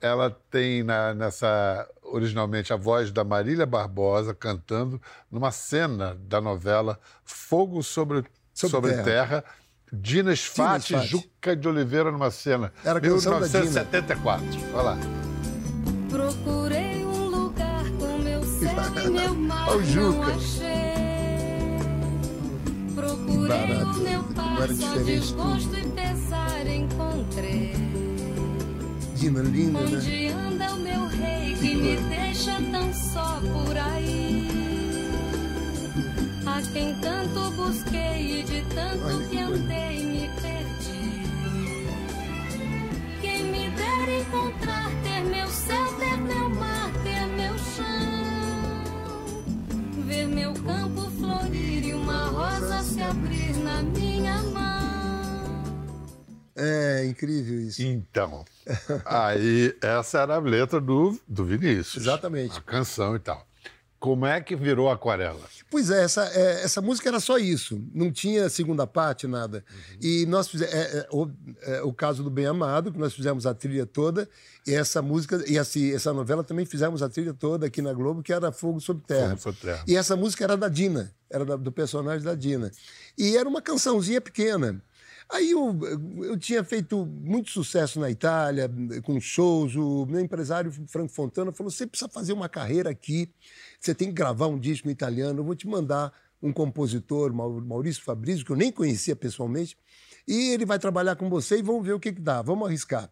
[0.00, 6.98] Ela tem na- nessa originalmente a voz da Marília Barbosa cantando numa cena da novela
[7.24, 9.04] Fogo sobre, Sobre sobre Terra.
[9.04, 9.44] Terra.
[9.92, 11.00] Dina Sfati e.
[11.06, 12.72] Juca de Oliveira numa cena.
[12.84, 13.60] Era a canção da Dina.
[13.60, 14.44] 1974.
[14.74, 14.98] Olha lá.
[16.10, 18.70] Procurei um lugar com meu céu
[19.04, 20.34] e meu mar, Ó o não Juca.
[20.34, 20.68] achei.
[22.94, 24.22] Procurei barato, o meu
[24.66, 27.97] diferente desgosto e pesar encontrei.
[29.26, 29.98] Linda, né?
[29.98, 34.46] Onde anda o meu rei que me deixa tão só por aí?
[36.46, 41.22] A quem tanto busquei e de tanto Olha que que andei me perdi.
[43.20, 47.84] Quem me dera encontrar, ter meu céu, ter meu mar, ter meu chão.
[50.06, 54.67] Ver meu campo florir e uma rosa se abrir na minha mão.
[56.60, 57.80] É incrível isso.
[57.82, 58.44] Então,
[59.04, 61.96] aí essa era a letra do, do Vinícius.
[62.02, 62.58] Exatamente.
[62.58, 63.46] A canção e tal.
[64.00, 65.40] Como é que virou aquarela?
[65.68, 69.64] Pois é essa, é, essa música era só isso, não tinha segunda parte, nada.
[70.00, 70.72] E nós fizemos.
[70.72, 71.28] é, é, o,
[71.62, 74.28] é, o caso do Bem Amado, que nós fizemos a trilha toda,
[74.64, 78.22] e essa música, e essa, essa novela também fizemos a trilha toda aqui na Globo,
[78.22, 79.30] que era Fogo sobre Terra.
[79.30, 79.82] Fogo sobre Terra.
[79.88, 82.70] E essa música era da Dina, era da- do personagem da Dina.
[83.18, 84.80] E era uma cançãozinha pequena.
[85.30, 85.78] Aí eu,
[86.24, 88.70] eu tinha feito muito sucesso na Itália,
[89.02, 89.76] com shows.
[89.76, 93.30] O meu empresário, Franco Fontana, falou: você precisa fazer uma carreira aqui,
[93.78, 95.40] você tem que gravar um disco italiano.
[95.40, 96.12] Eu vou te mandar
[96.42, 99.76] um compositor, Mau- Maurício Fabrício, que eu nem conhecia pessoalmente,
[100.26, 103.10] e ele vai trabalhar com você e vamos ver o que, que dá, vamos arriscar.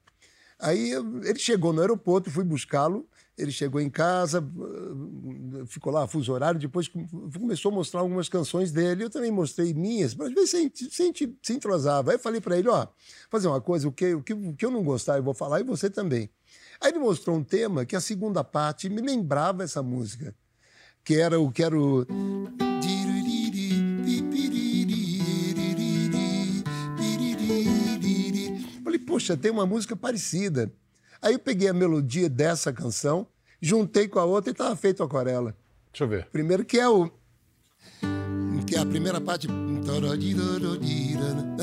[0.58, 3.06] Aí ele chegou no aeroporto, fui buscá-lo.
[3.36, 4.42] Ele chegou em casa,
[5.66, 6.58] ficou lá, fuso horário.
[6.58, 7.06] Depois com-
[7.38, 9.04] começou a mostrar algumas canções dele.
[9.04, 12.10] Eu também mostrei minhas, para ver se a gente, se entrosava.
[12.10, 12.86] Aí eu falei para ele: ó,
[13.30, 15.60] fazer uma coisa, o que, o, que, o que eu não gostar eu vou falar
[15.60, 16.30] e você também.
[16.80, 20.34] Aí ele mostrou um tema que a segunda parte me lembrava essa música,
[21.04, 22.06] que era o que era o.
[28.82, 30.72] Falei, poxa, tem uma música parecida.
[31.20, 33.26] Aí eu peguei a melodia dessa canção,
[33.60, 35.54] juntei com a outra e estava feito aquarela.
[35.92, 36.26] Deixa eu ver.
[36.30, 37.10] Primeiro que é o.
[38.66, 39.46] Que é a primeira parte.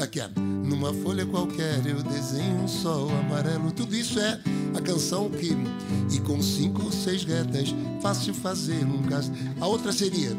[0.02, 0.40] Aqui, ó.
[0.40, 3.72] Numa folha qualquer eu desenho um sol amarelo.
[3.72, 4.40] Tudo isso é
[4.76, 5.52] a canção que.
[6.12, 9.32] E com cinco ou seis retas, fácil fazer um caso.
[9.60, 10.32] A outra seria.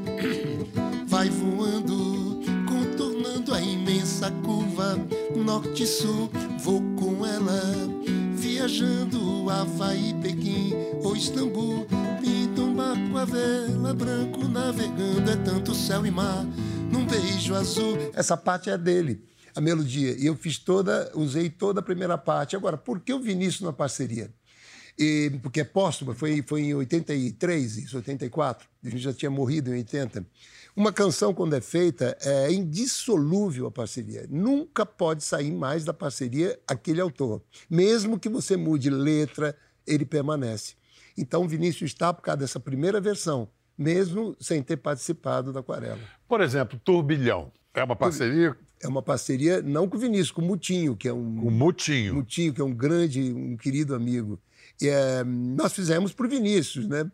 [1.06, 4.98] Vai voando, contornando a imensa curva
[5.44, 6.30] norte-sul.
[6.58, 7.60] Vou com ela,
[8.44, 11.86] viajando Havaí, Pequim ou Istambul.
[12.20, 15.30] Pinta um barco a vela, branco navegando.
[15.30, 16.44] É tanto céu e mar,
[16.92, 17.96] num beijo azul.
[18.12, 19.24] Essa parte é dele,
[19.56, 20.14] a melodia.
[20.18, 22.54] E eu fiz toda, usei toda a primeira parte.
[22.54, 24.30] Agora, por que o Vinícius na parceria?
[24.98, 28.68] E, porque é póstuma, foi, foi em 83, isso, 84.
[28.84, 30.24] A gente já tinha morrido em 80.
[30.76, 34.26] Uma canção, quando é feita, é indissolúvel a parceria.
[34.28, 37.40] Nunca pode sair mais da parceria aquele autor.
[37.70, 39.56] Mesmo que você mude letra,
[39.86, 40.74] ele permanece.
[41.16, 46.00] Então, o Vinícius está por causa dessa primeira versão, mesmo sem ter participado da Aquarela.
[46.26, 47.52] Por exemplo, Turbilhão.
[47.72, 51.12] É uma parceria É uma parceria, não com o Vinícius, com o Mutinho, que é
[51.12, 51.36] um.
[51.36, 52.14] com o Mutinho.
[52.14, 54.40] Mutinho, que é um grande, um querido amigo.
[54.82, 57.08] E, é, nós fizemos para o Vinícius, né?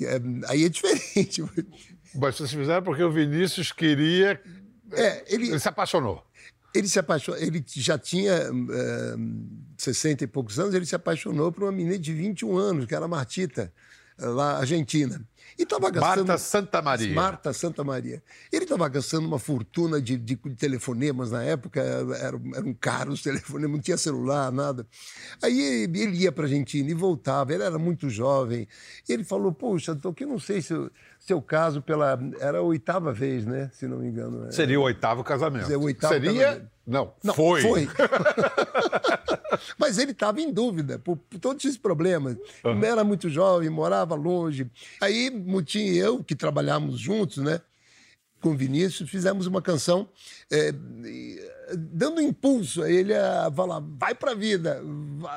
[0.00, 1.42] É, aí é diferente.
[2.14, 4.40] Mas vocês fizeram porque o Vinícius queria.
[4.92, 6.24] É, ele, Ele se apaixonou.
[6.74, 9.16] ele se apaixonou, ele já tinha é,
[9.78, 13.08] 60 e poucos anos, ele se apaixonou por uma menina de 21 anos, que era
[13.08, 13.72] Martita,
[14.18, 15.20] lá argentina.
[15.58, 16.26] E estava gastando.
[16.26, 17.14] Marta Santa Maria.
[17.14, 18.22] Marta Santa Maria.
[18.52, 23.70] Ele estava gastando uma fortuna de, de telefonemas na época, eram, eram caros os telefonemas,
[23.70, 24.86] não tinha celular, nada.
[25.42, 28.68] Aí ele, ele ia para a Argentina e voltava, ele era muito jovem.
[29.08, 32.18] E ele falou: Poxa, doutor, que eu não sei se o seu caso pela.
[32.40, 33.70] Era a oitava vez, né?
[33.72, 34.50] Se não me engano.
[34.52, 35.64] Seria o oitavo casamento.
[35.64, 36.32] Seria o oitavo Seria?
[36.32, 36.76] casamento.
[36.86, 37.62] Não, Não, foi.
[37.62, 37.88] Foi.
[39.76, 42.36] Mas ele estava em dúvida por, por todos esses problemas.
[42.82, 44.70] Era muito jovem, morava longe.
[45.00, 47.60] Aí, Mutim e eu, que trabalhamos juntos, né?
[48.40, 50.08] Com o Vinícius, fizemos uma canção
[50.52, 50.72] é,
[51.74, 54.82] dando impulso a ele a falar: vai para a vida,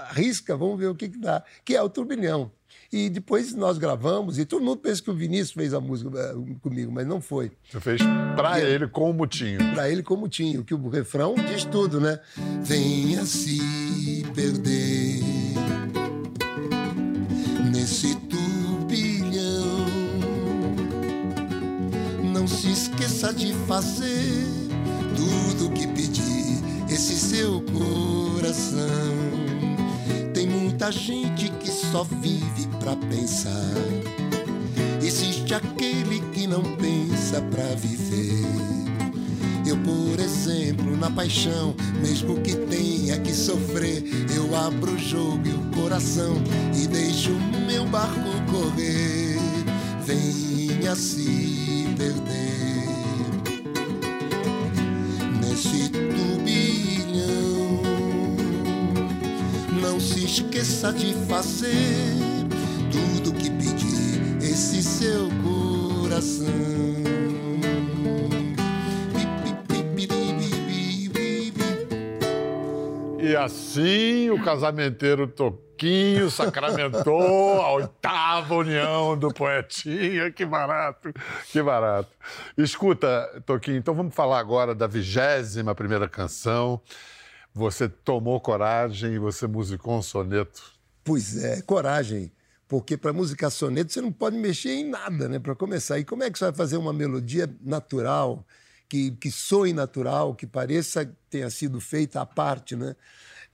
[0.09, 2.51] arrisca, vamos ver o que, que dá, que é o Turbilhão.
[2.91, 6.55] E depois nós gravamos, e todo mundo pensa que o Vinícius fez a música eh,
[6.59, 7.51] comigo, mas não foi.
[7.69, 8.01] Você fez
[8.35, 9.59] pra é ele com o Mutinho.
[9.73, 12.19] Pra ele com o Mutinho, que o refrão diz tudo, né?
[12.63, 15.19] Venha se perder
[17.71, 18.15] nesse
[23.29, 24.45] precisa de fazer
[25.15, 28.79] tudo o que pedir esse seu coração.
[30.33, 33.73] Tem muita gente que só vive para pensar.
[35.01, 38.45] Existe aquele que não pensa para viver.
[39.65, 44.03] Eu, por exemplo, na paixão, mesmo que tenha que sofrer,
[44.35, 46.35] eu abro o jogo e o coração
[46.75, 47.31] e deixo
[47.67, 49.37] meu barco correr.
[50.05, 52.48] Venha se perder.
[60.39, 62.15] Esqueça de fazer
[62.91, 66.47] tudo que pedir esse seu coração.
[73.21, 80.31] E assim o casamenteiro Toquinho sacramentou a oitava união do poetinha.
[80.31, 81.13] Que barato,
[81.51, 82.09] que barato.
[82.57, 86.81] Escuta, Toquinho, então vamos falar agora da vigésima primeira canção.
[87.53, 90.73] Você tomou coragem e você musicou um soneto.
[91.03, 92.31] Pois é, coragem.
[92.67, 95.39] Porque para musicar soneto você não pode mexer em nada, né?
[95.39, 95.97] Para começar.
[95.97, 98.45] E como é que você vai fazer uma melodia natural,
[98.87, 102.95] que, que soe natural, que pareça que tenha sido feita à parte, né?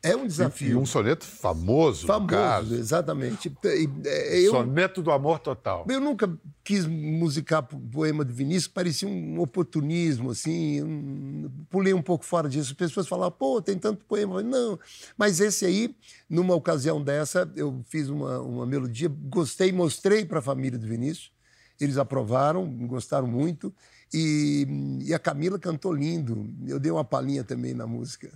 [0.07, 0.79] É um E desafio.
[0.79, 3.55] um soneto famoso, Famoso, exatamente.
[3.63, 5.85] E, é, Eu, Soneto do Amor Total.
[5.89, 6.31] eu nunca
[6.63, 10.81] quis musicar po- poema de Vinícius, parecia um oportunismo, assim.
[10.83, 12.71] um- pulei um pouco fora disso.
[12.71, 14.43] As pessoas falavam, pô, tem tanto poema.
[14.43, 14.79] Não,
[15.17, 15.95] mas esse aí,
[16.29, 21.31] numa ocasião dessa, eu fiz uma, uma melodia, gostei, mostrei para a família do Vinícius.
[21.79, 23.73] Eles aprovaram, gostaram muito.
[24.13, 26.47] E, e a Camila cantou lindo.
[26.65, 28.31] Eu dei uma palhinha também na música.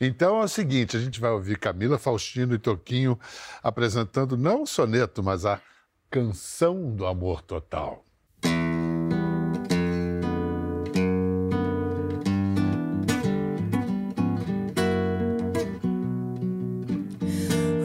[0.00, 3.18] Então é o seguinte: a gente vai ouvir Camila, Faustino e Toquinho
[3.62, 5.60] apresentando não o soneto, mas a
[6.10, 8.04] canção do amor total.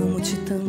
[0.02, 0.66] Amo-te tanto,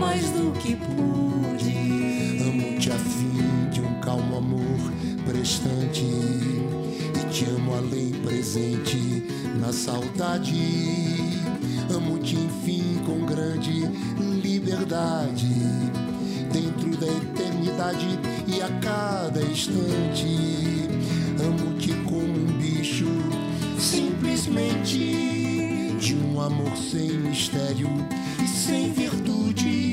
[0.00, 2.42] mais do que pude.
[2.42, 4.92] Amo-te a fim de um calmo amor
[5.26, 9.22] prestante e te amo além presente
[9.60, 10.56] na saudade.
[11.94, 13.86] Amo-te enfim com grande
[14.42, 15.46] liberdade
[16.50, 20.88] dentro da eternidade e a cada instante.
[21.38, 23.06] Amo-te como um bicho
[23.78, 25.60] simplesmente
[26.00, 27.88] de um amor sem mistério
[28.42, 29.89] e sem virtude,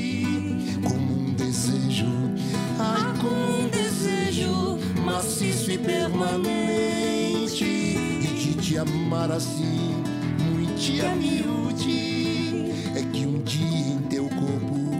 [8.78, 10.04] te amar assim,
[10.38, 14.90] muito a miúde, é que um dia em teu corpo,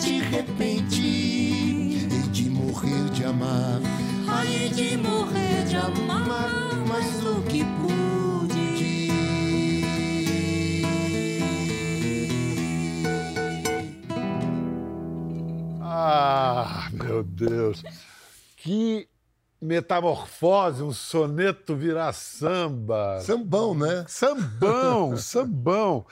[0.00, 3.80] de repente, hei de morrer de amar,
[4.26, 9.10] Ai, de morrer de amar mais do que pude.
[15.82, 17.82] Ah, meu Deus!
[18.56, 19.06] Que
[19.60, 23.20] metamorfose, um soneto virar samba.
[23.20, 24.04] Sambão, né?
[24.08, 26.06] Sambão, sambão.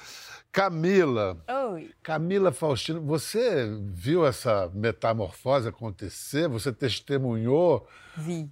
[0.52, 1.36] Camila,
[1.72, 1.90] Oi.
[2.00, 6.48] Camila Faustino, você viu essa metamorfose acontecer?
[6.48, 7.84] Você testemunhou
[8.16, 8.48] Vi.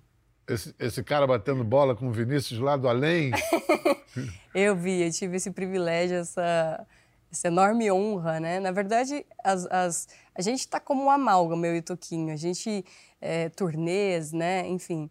[0.48, 3.30] esse, esse cara batendo bola com o Vinícius lá do além?
[4.54, 6.86] Eu vi, eu tive esse privilégio, essa,
[7.32, 8.60] essa enorme honra, né?
[8.60, 12.30] Na verdade, as, as- a gente está como um amálgama, eu e Toquinho.
[12.34, 12.84] A gente,
[13.22, 14.68] é, turnês, né?
[14.68, 15.08] Enfim.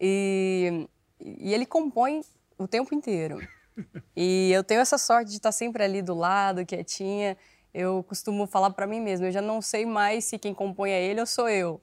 [0.00, 0.88] E,
[1.20, 2.22] e ele compõe
[2.56, 3.38] o tempo inteiro.
[4.16, 7.36] E eu tenho essa sorte de estar sempre ali do lado, quietinha.
[7.74, 11.02] Eu costumo falar para mim mesma, eu já não sei mais se quem compõe é
[11.02, 11.80] ele ou sou eu.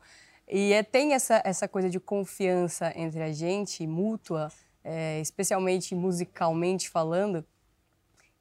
[0.48, 4.52] E é, tem essa, essa coisa de confiança entre a gente, mútua,
[4.84, 7.46] é, especialmente musicalmente falando.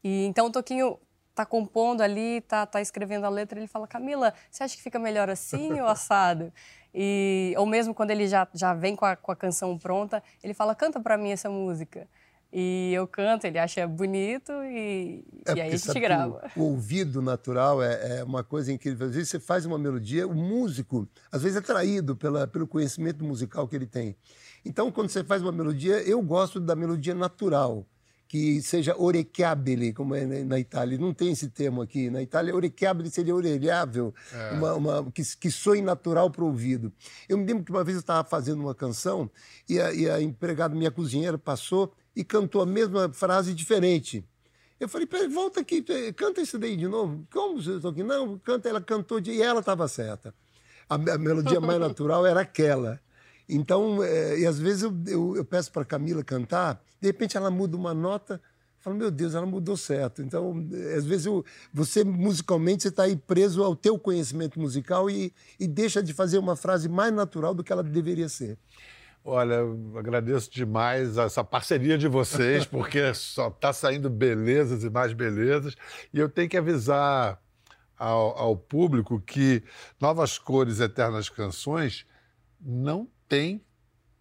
[0.03, 0.99] E então o Toquinho
[1.35, 4.99] tá compondo ali, tá, tá escrevendo a letra, ele fala, Camila, você acha que fica
[4.99, 6.53] melhor assim ou assado?
[6.95, 10.55] E, ou mesmo quando ele já, já vem com a, com a canção pronta, ele
[10.55, 12.07] fala, canta para mim essa música.
[12.57, 16.49] E eu canto, ele acha bonito e, É e aí a gente grava.
[16.55, 19.09] O, o ouvido natural é, é uma coisa incrível.
[19.09, 23.25] Às vezes você faz uma melodia, o músico, às vezes, é traído pela, pelo conhecimento
[23.25, 24.17] musical que ele tem.
[24.65, 27.85] Então, quando você faz uma melodia, eu gosto da melodia natural,
[28.35, 30.99] que seja orecchiabile, como é na Itália.
[30.99, 32.11] Não tem esse termo aqui.
[32.11, 34.13] Na Itália, orecchiabile seria orelhável,
[34.57, 36.93] uma, uma- que, que soe natural para o ouvido.
[37.29, 39.31] Eu me lembro que uma vez eu estava fazendo uma canção
[39.69, 44.25] e a, e a empregada, minha cozinheira, passou e cantou a mesma frase diferente.
[44.81, 47.25] Eu falei, peraí, volta aqui, eh, canta isso daí de novo.
[47.33, 48.03] Como você está aqui?
[48.03, 49.31] Não, canta, ela cantou de...
[49.31, 50.35] e ela estava certa.
[50.89, 53.01] A, a melodia mais natural era aquela.
[53.49, 57.51] Então, eh, e às vezes eu, eu, eu peço para Camila cantar, de repente ela
[57.51, 58.41] muda uma nota,
[58.79, 60.23] falo, meu Deus, ela mudou certo.
[60.23, 65.11] Então, eh, às vezes eu, você musicalmente você está aí preso ao teu conhecimento musical
[65.11, 68.59] e, e deixa de fazer uma frase mais natural do que ela deveria ser.
[69.27, 69.61] Olha,
[69.99, 75.75] agradeço demais essa parceria de vocês, porque só está saindo belezas e mais belezas.
[76.13, 77.41] E eu tenho que avisar
[77.97, 79.63] ao, ao público que
[79.99, 82.05] Novas Cores, Eternas Canções
[82.61, 83.61] não tem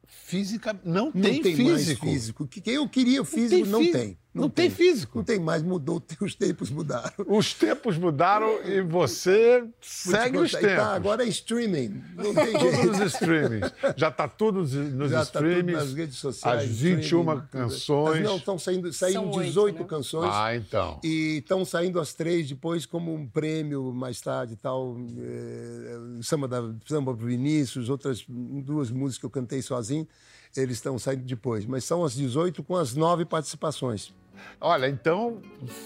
[0.06, 2.06] física, não, Não tem, tem, mais físico.
[2.06, 2.48] físico.
[2.48, 4.18] Que eu queria o físico, não fí- tem.
[4.34, 5.20] Não, tem físico.
[5.20, 7.12] Não tem mais, mudou, os tempos mudaram.
[7.28, 10.76] Os tempos mudaram e você segue os E tempos.
[10.78, 12.04] Tá, agora é streaming.
[12.16, 12.88] Não tem Tudo jeito.
[12.88, 13.72] nos streamings.
[13.96, 14.72] Já está tudo nos,
[15.12, 15.80] Já tá tudo streamings.
[15.80, 16.64] nas redes sociais.
[16.64, 17.48] As 21 streaming, tudo.
[17.50, 18.16] canções.
[18.16, 19.86] Mas Não, estão saindo, saíram São oito, 18 né?
[19.88, 20.32] canções.
[20.34, 21.00] Ah, então.
[21.04, 24.98] E estão saindo as três depois como um prêmio mais tarde e tal.
[25.18, 30.08] É, samba, da, samba pro Vinícius, outras duas músicas que eu cantei sozinho,
[30.56, 31.66] eles estão saindo depois.
[31.66, 34.14] Mas são as 18 com as nove participações.
[34.60, 35.38] Olha, então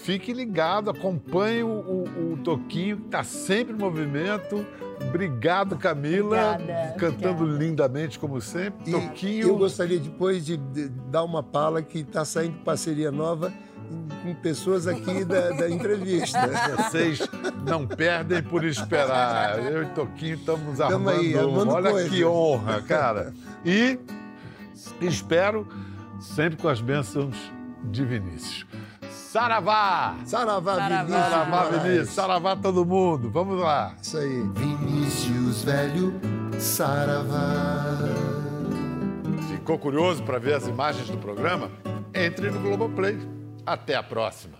[0.02, 4.66] fique ligado, acompanhe o, o- o Toquinho, que está sempre em movimento.
[5.06, 6.54] Obrigado, Camila.
[6.54, 7.64] Obrigada, Cantando obrigada.
[7.64, 8.90] lindamente, como sempre.
[8.90, 9.48] E Toquinho.
[9.48, 13.52] eu gostaria depois de, de dar uma pala que está saindo parceria nova
[14.22, 16.38] com pessoas aqui da, da entrevista.
[16.90, 17.20] Vocês
[17.66, 19.64] não perdem por esperar.
[19.70, 21.20] Eu e Toquinho estamos Tamo armando.
[21.20, 22.10] aí, armando Olha coisas.
[22.10, 23.32] que honra, cara.
[23.64, 23.98] E
[25.06, 25.66] espero
[26.20, 27.36] sempre com as bênçãos
[27.84, 28.66] de Vinícius.
[29.10, 30.16] Saravá!
[30.24, 30.88] Saravá, Saravá.
[30.88, 31.20] Vinícius.
[31.20, 31.64] Saravá.
[31.64, 32.08] Vinícius!
[32.10, 33.30] Saravá todo mundo!
[33.30, 33.94] Vamos lá!
[34.02, 34.42] Isso aí.
[34.54, 36.18] Vinícius velho,
[36.58, 37.98] saravá.
[39.50, 41.70] Ficou curioso para ver as imagens do programa?
[42.14, 43.18] Entre no Globoplay.
[43.66, 44.57] Até a próxima!